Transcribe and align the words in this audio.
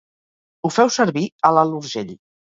Ho 0.63 0.69
feu 0.77 0.89
servir 0.95 1.23
a 1.49 1.51
l'Alt 1.57 1.77
Urgell. 1.81 2.09